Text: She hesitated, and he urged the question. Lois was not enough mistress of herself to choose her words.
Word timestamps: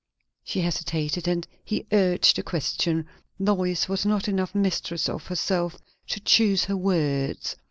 She 0.43 0.61
hesitated, 0.61 1.27
and 1.27 1.47
he 1.63 1.85
urged 1.91 2.35
the 2.37 2.41
question. 2.41 3.05
Lois 3.37 3.87
was 3.87 4.03
not 4.03 4.27
enough 4.27 4.55
mistress 4.55 5.07
of 5.07 5.27
herself 5.27 5.77
to 6.07 6.19
choose 6.19 6.65
her 6.65 6.75
words. 6.75 7.55